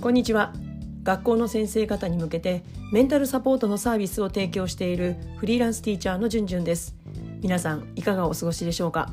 [0.00, 0.54] こんにちは
[1.02, 6.96] 学校の先生方に向けてメンタルサポートのサービスを提供しているフリーランスティーチャーのじゅんじゅんです
[7.42, 9.12] 皆さんいかがお過ごしでしょうか？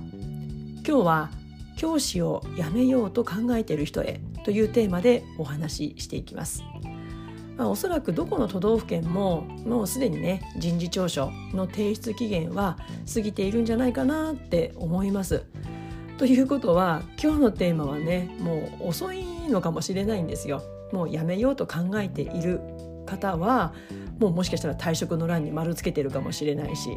[0.87, 1.29] 今日は
[1.75, 6.63] 教師を辞めようと考えている人へというテーマでお話ししていきます
[7.57, 12.77] まあ、おそらくどこの都道府県ももうすでにね人事調書の提出期限は
[13.13, 15.43] 過ぎているんじゃないかなって思います。
[16.17, 20.61] ということは今日のテーマはねもう遅いのかもしれないんですよ。
[20.91, 22.61] もうやめようと考えている
[23.07, 23.73] 方は
[24.19, 26.89] もうもしかしたら退職の欄に丸つけてるかもしれないし、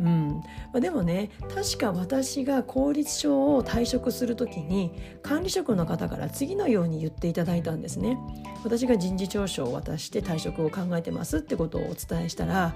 [0.00, 0.40] うん
[0.72, 4.92] まあ、でもね確か私が公立証を退職する時に
[5.22, 8.18] 管理職の方から次のように言っていただいたんですね。
[8.64, 12.74] 私が人事調書を渡して退職を考えてますってことをお伝えしたら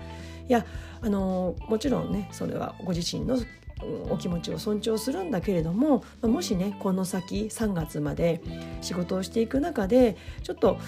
[0.48, 0.66] いや
[1.01, 3.38] あのもちろんねそれはご自身の
[4.09, 8.41] お気持ちを尊重するんだけれどももしねこの先3月まで
[8.80, 10.79] 仕事をしていく中でちょっと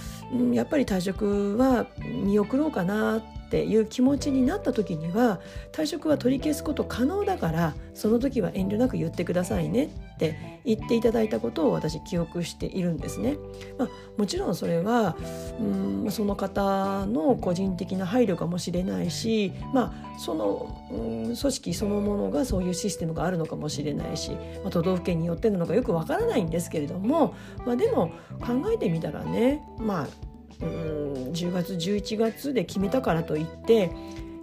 [0.53, 1.86] やっぱり退職は
[2.25, 5.41] 見送ろうかなっていう気持ちになった時には
[5.72, 13.38] 退職は取り消すこと可能だからその時は遠慮なく言ってくださいねって言っていただいたことを私記憶しているんですね。
[13.78, 15.16] まあ、もちろんそれは
[15.58, 30.27] うんその方の個人的な配慮かもしれないし、まあ、そのうん組織そのものがそういうシステムがあるのかもしれないし、まあ、都道府県によってなのかよくわからないんですけれども、まあ、でも考えてみたらねまあ
[30.60, 30.98] うん
[31.32, 33.91] 10月11月で決めたからといって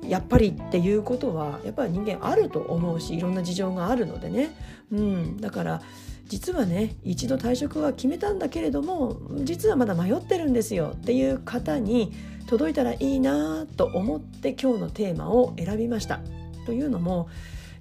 [0.08, 4.56] やっぱりっていうことはやっぱり人間あると思うしいろんな事情があるのでね、
[4.92, 5.82] うん、だから
[6.28, 12.14] 実はね一度退職は決めたんだけれども実はまだ迷ってるんですよっていう方に
[12.48, 16.20] 届いたらいいなと思って今日のテーマを選びました。
[16.66, 17.30] というのも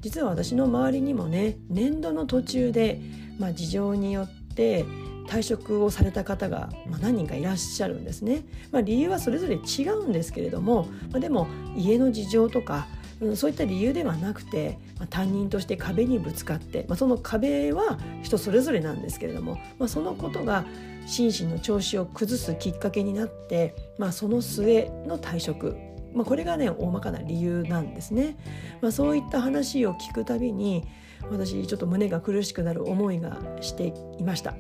[0.01, 3.01] 実は私の周りにもね年度の途中で、
[3.39, 4.85] まあ、事情によって
[5.27, 8.43] 退職をされた方が、ま、何人かいらっしゃるんですね。
[8.71, 12.87] まあ、理由はそれぞれ違うんですけれども、まあ、でも家の事情とか、
[13.21, 20.65] うん、そういった理由ではなくて、まあ、担任として壁にぶつかって、まあ、その壁は人それぞれなんですけれども、まあ、そのことが
[21.07, 25.77] 心身の調子を崩すきっかけになって、まあ、その末の退職
[26.15, 28.37] まあ、これがね大まかな理由なんですね。
[28.81, 30.85] まあ、そういった話を聞くたびに
[31.31, 34.55] 私ちょっと胸が苦しくなる思いがしていました。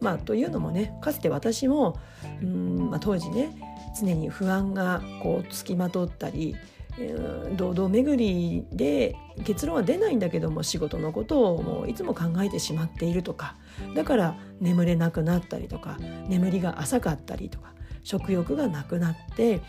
[0.00, 1.98] まあ、というのもねかつて私も
[2.42, 3.56] うん、まあ、当時ね
[3.98, 6.56] 常に不安がこうつきまとったり
[7.56, 13.56] 堂々巡りで結論は出ないんだけども仕事のことをもういつも考えてしまっているとか
[13.94, 15.96] だから眠れなくなったりとか
[16.28, 17.72] 眠りが浅かったりとか
[18.02, 19.60] 食欲がなくなって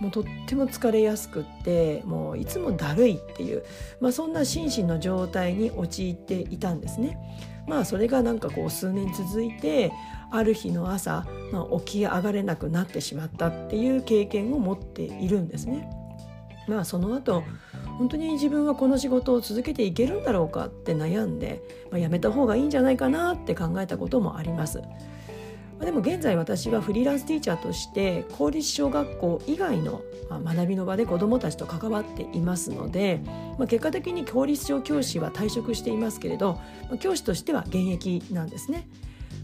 [0.00, 3.64] もうとっても疲れやすくってもういつもだるいっていう、
[4.00, 7.18] まあ、そんな心身の状態に陥っていたんですね。
[7.66, 9.90] まあそれがなんかこう数年続いて
[10.30, 15.88] ある日の朝、まあ、起き上がれなくなってしまったっていう経験を持っているんですね。
[16.68, 17.42] まあその後
[17.98, 24.82] 本当に自分はこの仕事を続けていけるんだろうかって悩んで、まあ、やめた方がいいんじゃないかなって考えたこともあります。
[25.84, 33.20] でも現在私はフリーランスティーチャーとして公立小学校以外の学びの場で子どもたちと関わっていますので、
[33.58, 36.54] まあ、結果的に公立小教師は退職していますけれど、
[36.88, 38.88] まあ、教師としては現役なんですね。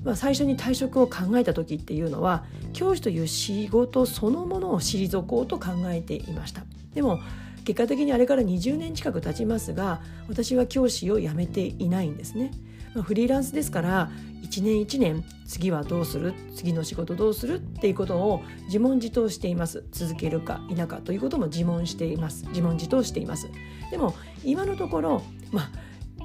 [0.04, 6.62] まあ、最初に退職を考えた時っていうのは教師という仕事そのものを退こうと考えていました。
[6.94, 7.20] でも
[7.64, 12.50] 結果的にあれから20年近く経ちますが私は教師を辞めていないんですね。
[12.94, 14.10] まあ、フリーランスですから
[14.42, 16.34] 一年一年次はどうする？
[16.54, 17.56] 次の仕事どうする？
[17.56, 19.84] っていうことを自問自答しています。
[19.92, 22.46] 続けるか否かということも自問しています。
[22.48, 23.48] 自問自答しています。
[23.90, 24.14] でも
[24.44, 25.70] 今のところまあ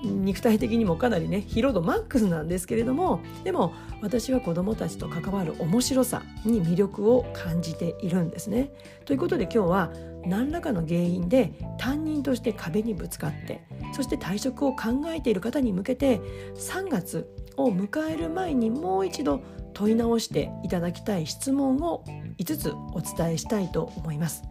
[0.04, 8.72] 肉体的にもかなりね疲労度マックスなんですけれどもでも私は子どもたちと関わる面白さに魅力を感じているんですね。
[9.06, 9.92] ということで今日は
[10.26, 16.20] 何らかの原因で担任として壁にぶつかってそして退職を考えている方に向けて
[16.56, 19.42] 3月を迎える前にもう一度
[19.74, 22.04] 問い直していただきたい質問を
[22.38, 24.44] 5つお伝えしたいと思います。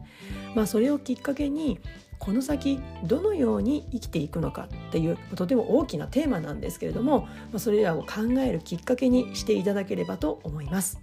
[0.54, 1.80] まあ、それをきっかけに
[2.18, 11.00] この先どのように生きていくのかっていうとても大きなテーマなんですけれどもまそれらを考えるきっかけにしていただければと思います。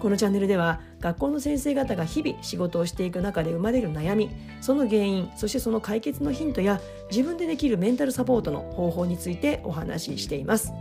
[0.00, 4.30] このチャンネルでは学校の先生方が日々仕事をしていく中で生まれる悩み
[4.60, 6.80] その原因そしてその解決のヒントや
[7.10, 10.72] 自分でできるメンタルサポートの方法についてお話ししています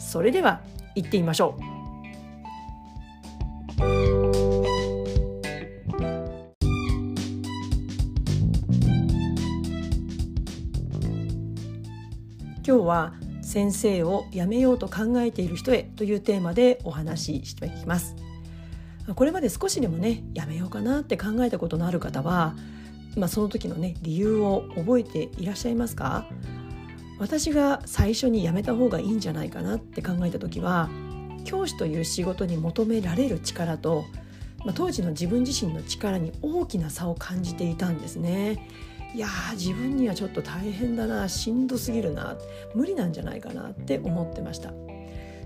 [0.00, 0.60] それでは
[0.96, 1.62] 行ってみましょう。
[12.66, 18.16] 今日は先生を辞めようと考えている人へというテーマでお話ししていきます。
[19.14, 22.54] これまで少しでもねやめようかなって考えたことのある方は、
[23.16, 26.26] まあ、その時のね理由を覚えていらっしゃいますか？
[27.20, 30.88] 私が最初に辞めた方がいいんじゃないかなって考えた時は
[31.44, 34.04] 教師という仕事に求められる力と、
[34.64, 38.66] まあ、当時の自分自身の力に大きな差を感じていたんですね。
[39.14, 42.36] いや自分にはちょっと大変だなしんどすぎるな
[42.74, 44.72] 無理なんじゃないかなって思ってました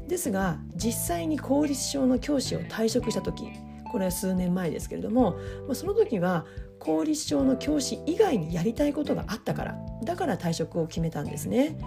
[0.06, 3.48] ですが実際に公立小の教師を退職した時
[3.94, 5.36] これは数年前ですけれども、
[5.68, 6.46] まあ、その時は
[6.80, 11.78] 公立小の教師以外にやりたいことがあったからだから退職を決めたんですね。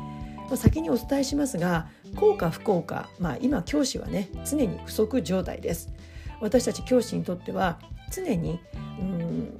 [0.48, 5.92] まあ、先にお伝えしますが効果不効果、まあ、今教師はね常に不足状態です。
[6.39, 7.77] 私たち教師にとっては
[8.13, 8.62] 常に
[9.01, 9.60] うん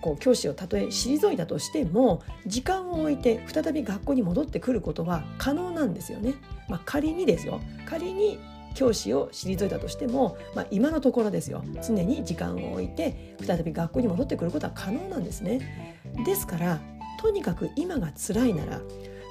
[0.00, 6.34] こう教師をたとえ退いたとしても時間を置いて再び学校に戻ってくることは可能なんですよね。
[6.68, 8.40] まあ、仮にですよ仮に
[8.76, 15.98] 教師を退いたとしても、まあ、今のところですよ常に時間を置いて再び学校に戻ってくることは可能なんですね。
[16.24, 16.78] ですから
[17.20, 18.80] とにかく今が辛いなら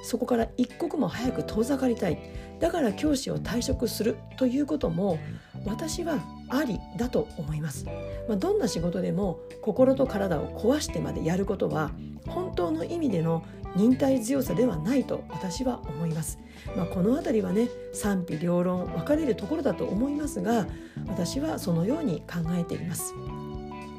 [0.02, 2.18] そこから一刻も早く遠ざかりたい
[2.58, 5.18] だから教師を退職するということも
[5.64, 7.86] 私はありだと思います、
[8.28, 11.90] まあ、どんな仕事でも心と体を壊してまでやることは
[12.26, 13.44] 本当の意味での
[13.74, 16.38] 忍耐強さではないと私は思います、
[16.76, 20.66] まあ、この辺りはね賛否両論分かれるところだと思いますが
[21.06, 23.14] 私はそのように考えています。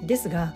[0.03, 0.53] ですが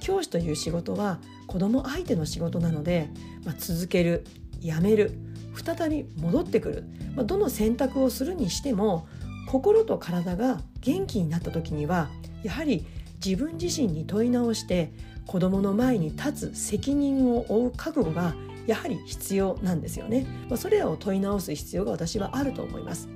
[0.00, 3.08] 教師という仕事は子供相手の仕事なので、
[3.44, 4.24] まあ、続ける
[4.60, 5.12] やめる
[5.54, 6.84] 再び戻ってくる、
[7.14, 9.06] まあ、どの選択をするにしても
[9.50, 12.08] 心と体が元気になった時には
[12.44, 12.86] やはり
[13.24, 14.92] 自分自身に問い直して
[15.26, 18.36] 子供の前に立つ責任を負う覚悟が
[18.68, 23.08] やはり必要なんですよね、まあ、それらを問い直す必要が私はあると思います。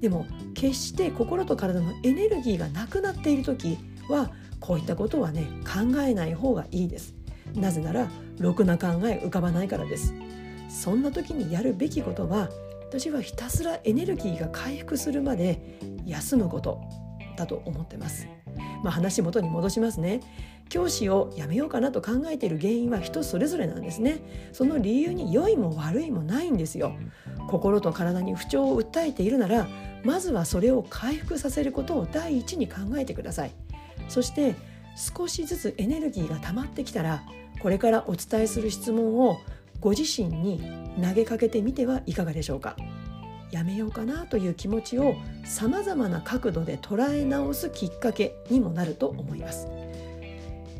[0.00, 0.24] でも
[0.54, 3.76] 決して心と体のエネルギーがなくなっている時
[4.08, 4.30] は
[4.60, 7.14] こういったことはね考えない方がいいです。
[7.56, 8.08] なぜなら
[8.38, 10.14] ろくな考え浮かばないからです。
[10.68, 12.48] そんな時にやるべきことは
[12.92, 16.78] 私はひたすらエネルギーが回復するまで休むこと
[17.38, 18.28] だと思ってます。
[18.84, 20.20] まあ、話元に戻しますね。
[20.68, 24.20] 教師を辞めようかなと考えている原因は人それぞれなんですね。
[24.52, 26.92] その理由に良いも悪いもないんですよ。
[27.48, 29.66] 心と体に不調を訴えているなら
[30.04, 33.52] まずはそれを回復させることを第一に考えてください。
[34.10, 34.54] そして
[35.16, 37.22] 少しずつエネルギーが溜まってきたら
[37.62, 39.40] これからお伝えする質問を
[39.82, 40.62] ご自身に
[41.02, 42.76] 投げかけてみてはいかがでしょうか？
[43.50, 45.14] やめようかなという気持ちを
[45.44, 49.66] さまざまな角度で捉え直すきっかけにもなると思います。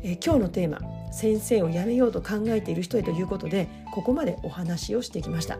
[0.03, 0.79] え今日のテーマ
[1.13, 5.59] 「先生を辞めようと考えている人へ」ということでここまでお話をしてきました。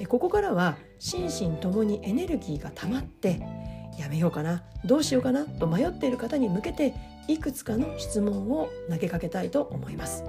[0.00, 3.40] えここからは心身ともにエネルギーが溜まって
[3.98, 6.94] やめようかなどうしようかなと迷っている方に向けて
[7.28, 10.24] いくつかの質問を投げかけたいと思います。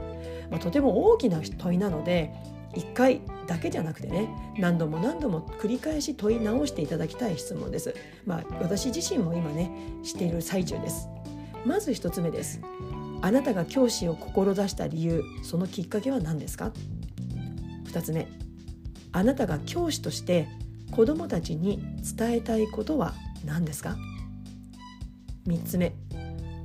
[0.51, 2.33] まあ、とても大きな問いなので
[2.73, 7.95] 1回だけじゃなくてね何度も何度も繰り返し問い直していただきたい質問です。
[8.25, 9.71] まあ、私自身も今ね
[10.03, 11.09] している最中です。
[11.65, 12.61] まず1つ目です。
[13.21, 16.71] あなたが教師を志した理由そのきっかけは何ですか
[17.85, 18.27] ？2つ目
[19.11, 20.47] あなたが教師として
[20.91, 21.83] 子どもたちに
[22.17, 23.13] 伝えたいことは
[23.45, 23.95] 何ですか
[25.45, 25.93] ？3つ目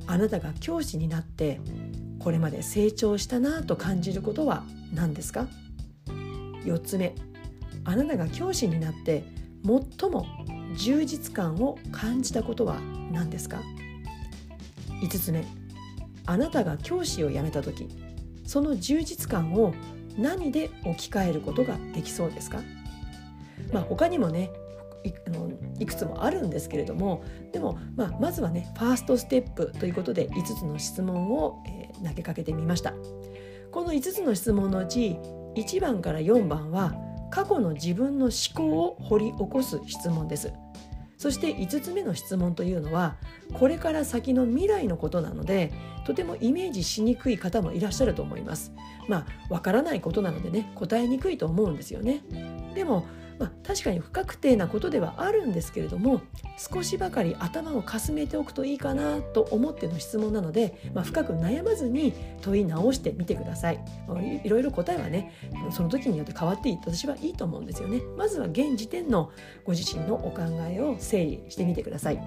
[0.07, 1.61] あなたが教師になって
[2.27, 5.47] これまで成長したなと感じることは何ですか
[6.65, 7.15] ？4つ目
[7.85, 9.23] あなたが教師になって
[9.65, 10.27] 最も
[10.77, 12.81] 充実感を感じたことは
[13.13, 13.63] 何ですか
[15.05, 15.45] ？5つ目
[16.27, 17.87] あなたが教師を辞めた時
[18.45, 19.73] その充実感を
[20.19, 22.61] 何で置き換えることができそうですか？
[23.73, 24.51] まあ他にもね
[25.27, 27.23] あのいくつもあるんですけれども
[27.53, 32.95] でも、まあ、まずはねファーストステップということで5つの質問を、えー、投げかけてみました。
[33.71, 35.19] この5つの質問のうち
[35.55, 36.95] 1番から4番は
[37.31, 40.53] 過去の自分の思考を掘り起こす質問です。
[41.19, 43.17] そして5つ目の質問というのは
[43.55, 45.73] これから先の未来のことなので
[46.07, 48.73] とてもイメージしにくい方もいらっしゃると思います。
[49.09, 52.23] まあわからないことなのでね答えにくいと思うんですよね。
[52.75, 53.07] でも
[53.39, 56.23] まあ、確かに不確定なことではあるんですけれども
[56.57, 65.33] 少しばかり頭をかすめておくといいかなと思っての質問なので、まあ、深く悩まずに問い直してみてください、まあ、いろいろ答えはね
[65.71, 68.01] その時によって変わっていい私はいいと思うんですよね。
[68.17, 69.31] まずは現時点の
[69.65, 72.21] ご自身のお考えを整理してみてください。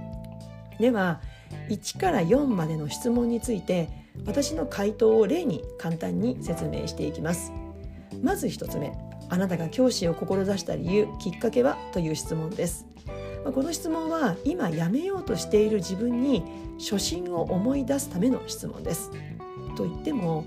[0.79, 1.21] では
[1.69, 3.89] 1から4までの質問について
[4.25, 7.51] 私の回答を例に簡単に説明していきます。
[8.21, 8.93] まず1つ目
[9.29, 12.85] あなたが教師を志した理由きっかけはという質問です、
[13.45, 16.43] この質問は今やめようとしている自分に
[16.79, 19.11] 初心を思い出すための質問です。
[19.75, 20.45] と言っても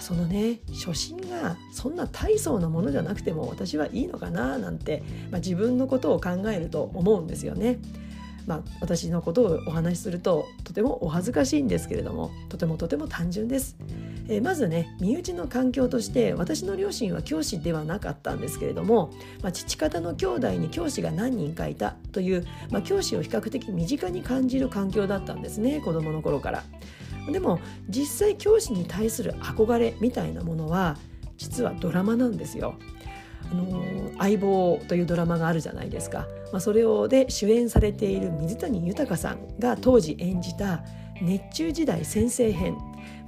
[0.00, 7.78] そのね初心がそんな大層なものじゃなくても私はいいのかななんて、まあ、自分のことを考えると思うんですよね。
[8.46, 13.76] まあ、私のことをお話しするととてもお恥ずかしいんですけれどもとてもとても単純です。
[14.30, 19.10] えー、まずね身内の環境として私の両親は教師ではなかったんですけれども、
[19.42, 26.62] まあ、父方の兄弟に教師が何人かいたという、まあ、教師を比較的身近に感じる環境だったんですね子どもの頃から。
[27.30, 30.96] でも実際教師に対する憧れみたいなものは
[31.36, 32.76] 実はドラマなんですよ。
[33.50, 40.84] あの相棒というドラマがあるじゃないですか、まあ、それをで主演されている水谷豊さんが当時演じた
[41.20, 42.76] 「熱中時代先生編」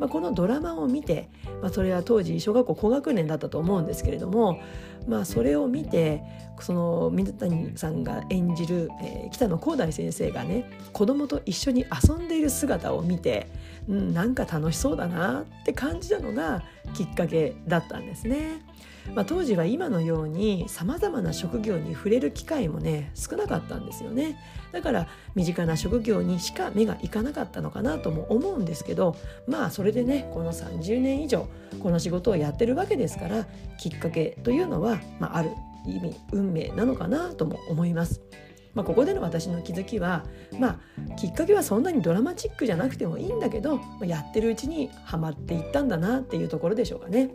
[0.02, 1.30] まあ、このドラマを見て、
[1.60, 4.60] まあ、それは当時小学校高学年だったと思うんですけれども、
[5.06, 6.24] まあ、それを見て
[6.58, 13.46] その水谷さんが演じる、えー、北野光大先生がね子供と一緒に遊んでいる姿を見て、
[13.88, 18.60] うん、なんか楽しそうだなって感じたのがきっかけだったんですね。
[19.14, 24.38] まあ、当時は今のようにさまざまな職業に触れる機会もね少なかったんですよね
[24.72, 29.16] だから身近な職業にしか目がいかなかったのかなとも思うんですけど
[29.46, 31.48] まあそれでねこの30年以上
[31.82, 33.46] この仕事をやってるわけですから
[33.78, 35.50] きっかけというのは、まあ、ある
[35.86, 38.20] 意味運命なのかなとも思います。
[38.74, 40.24] まあ、ここでの私の気づきは、
[40.58, 47.30] まあ、きっかけはそんなにドラマチックじゃなくてもいいんだけどやってるうちにはまっていったんだなっていうところでしょうかね。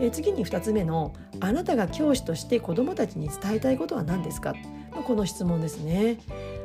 [0.00, 4.54] え次に2つ目の「あなたが教師として子どもたちに伝えたいことは何ですか?」
[4.92, 6.18] まあ、この質問ですね。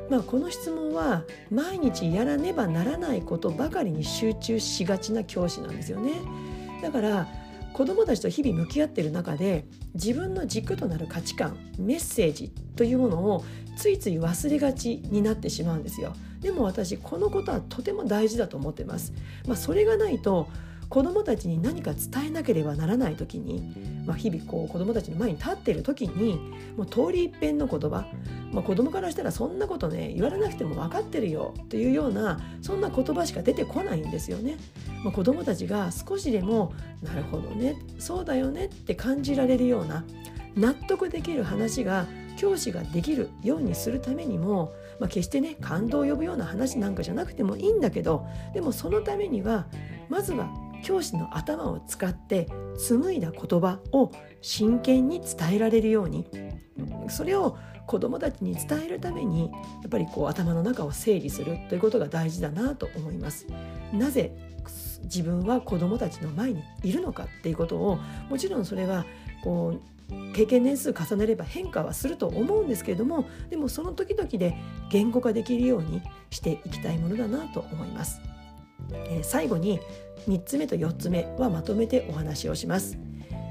[0.10, 6.14] まあ、この質問は毎日やらねばならないことばかりに集中しがちな教師なんですよね。
[6.82, 7.28] だから
[7.78, 13.46] 子どもたちと日々向き合ってる中で自分の軸となる価値観メッセージというものを
[13.78, 16.14] ついつい忘れがちになってしまうんですよ。
[16.42, 19.14] でも私このことはとても大事だと思ってます、
[19.48, 20.48] まあ、それがないと
[20.90, 23.74] 子どもたちに何か伝えなければならない時に、
[24.06, 26.40] まあ、日々こう子どもたちの前に立っている時に
[26.78, 28.06] もう通り一遍の言葉、
[28.52, 34.58] まあ、子どもからしたらそんなことね言われなくても分かってるよというようなそんな言葉しか出てこないんですよね。
[35.04, 40.04] まあ、子どもたちが少しでもなるほどねそうだよねって感じられるような
[40.56, 49.68] 納得できる話が教師ができるようにするためにも、まあ、決してね感動を呼ぶような話なんかじゃなくてもいいんだけどでもそのためには
[50.10, 50.50] まずは
[50.84, 56.28] 教師の頭を使って紡いだ言葉を真剣に伝えられるように
[57.10, 57.58] それを
[57.88, 59.48] 子どもたちに伝えるためにや
[59.88, 63.48] っぱりこう頭の中を整理するということが大事だなと思います。
[63.94, 64.36] なぜ
[65.04, 67.98] 自分は子どもたちの前にいるのかっていうことを
[68.30, 69.06] もちろんそれは
[69.44, 74.56] こう経験年数重ねれば変化はすると思うんですけれどもでもその時々で
[74.90, 78.22] 言語化できるようにしていきたいものだなと思います。
[78.92, 79.80] えー、最後に
[80.28, 82.98] 3つ目と4つ目はまとめてお話をします。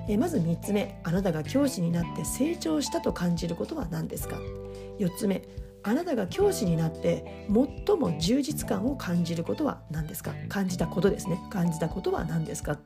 [0.09, 4.39] えまず3つ目あなたが教師になって成長したと感じることは何ですか
[4.99, 5.43] ？4つ目
[5.83, 7.47] あなたが教師になって
[7.87, 10.33] 最も充実感を感じることは何ですか？
[10.49, 11.41] 感じたことですね。
[11.51, 12.79] 感じたことは何ですか、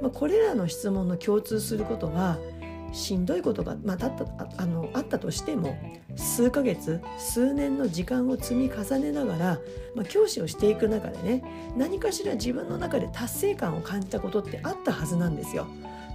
[0.00, 2.38] まあ、これらの質問の共通することは
[2.92, 5.76] しんどいことが、まあ、あったあのあったとしても
[6.16, 9.58] 数ヶ月数年の時間を積み重ねながら、
[9.94, 15.66] まあ、教師をしていく中でね何かしら自分の中で達成感を感じたことってあったはずなんですよ。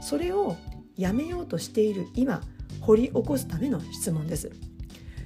[0.02, 0.56] それを
[0.96, 2.42] やめようとしている今
[2.82, 4.52] 掘り起こすための質問です。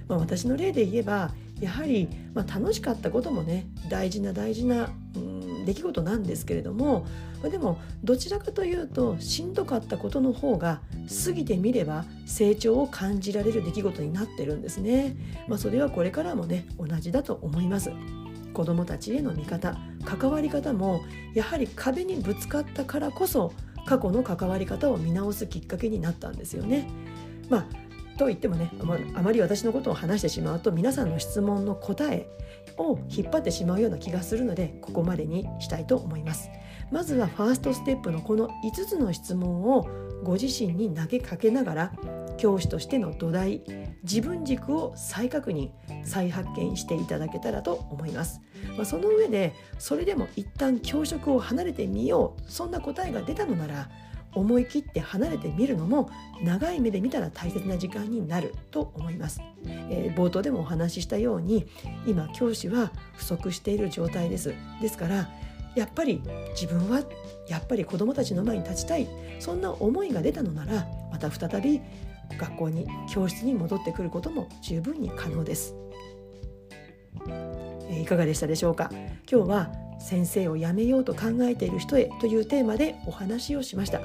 [0.07, 7.05] まあ、私の例で言えばやはり、まあ、楽しかったこともね大事な大事な、うん、出来事なんですけれども、
[7.41, 10.81] ま、でもどちらかというとしんどかったことの方が
[11.25, 15.15] 過ぎてみれば成長を感じられる出来事になってるんですね。
[15.47, 17.91] まあ、それはこれからもね同じだと思います。
[18.53, 21.01] 子どもたちへの見方関わり方も
[21.33, 23.51] やはり壁にぶつかったからこそ
[23.85, 26.87] 過去の関わり方を見直すきっかけになったんですよね。
[27.49, 27.82] まあ
[28.17, 28.71] と言ってもね
[29.15, 32.27] あまり私のことを話してしまうと皆さんの質問の答え
[32.77, 36.49] を引っ張ってしまうような気がするのでここまでにしたいと思います。
[36.91, 39.87] まずはファーストステップのこの5つの質問を
[40.23, 41.93] ご自身に投げかけながら
[42.37, 43.61] 教師としての土台
[44.03, 45.71] 自分軸を再確認
[46.03, 48.41] 再発見していただけたらと思います、
[48.75, 53.89] まあ、その上でそれでも一旦教職を離れてみようそんな答えが出たのなら
[54.35, 56.09] 思い切って離れてみるのも
[56.43, 61.67] 長い目で見たら大切な時間になると思います、えー、冒頭でもお話ししたように
[62.05, 65.29] 今教師は不足している状態ですですから
[65.75, 66.21] やっぱり
[66.59, 67.01] 自分は
[67.47, 69.07] やっぱり子どもたちの前に立ちたい
[69.39, 71.81] そんな思いが出たのならまた再び
[72.37, 75.75] 学校に教室に戻ってくることも十分に可能です。
[77.89, 78.89] えいかがでしたでしょうか？
[79.29, 84.01] 今日は先生を辞めようと考えている人へというテーマでお話をしました。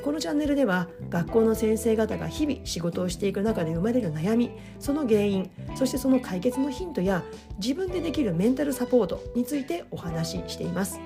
[0.00, 7.22] このチャンネルでは学校の先生方が日々仕事をしていく中で生まれる悩みその原因そしてその解決のヒントや
[7.58, 10.98] 自分でできるメンタルサポートについてお話ししています。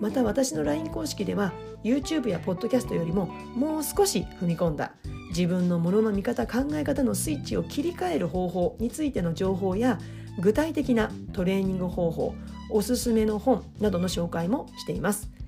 [0.00, 1.52] また私の LINE 公式では
[1.84, 4.92] YouTube や Podcast よりももう少し踏み込んだ
[5.28, 9.98] 自分のものの見方考え方のスイッチを切り替える方法についての情報や
[10.40, 12.34] 具体的なトレーニング方法
[12.70, 15.39] おすすめの本などの紹介もしています。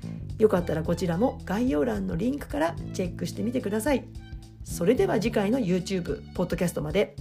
[0.42, 4.04] よかったらこちらも概要欄のリンクからチェックしてみてください。
[4.64, 7.14] それでは次回の YouTube、ポッドキャストまで。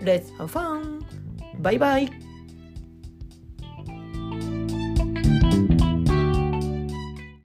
[0.00, 1.00] Let's have fun!
[1.58, 2.29] バイバイ!